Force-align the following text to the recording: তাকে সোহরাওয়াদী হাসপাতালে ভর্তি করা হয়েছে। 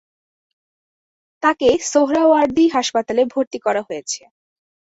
তাকে 1.43 1.69
সোহরাওয়াদী 1.91 2.65
হাসপাতালে 2.75 3.23
ভর্তি 3.33 3.57
করা 3.65 3.81
হয়েছে। 3.87 4.21